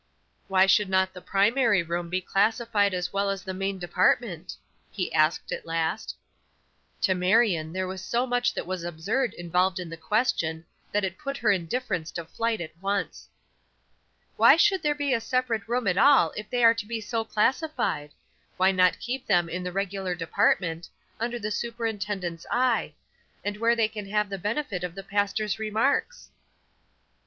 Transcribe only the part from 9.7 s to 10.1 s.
in the